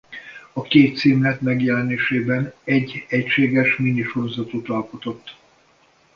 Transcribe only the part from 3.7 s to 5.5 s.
mini sorozatot alkotott.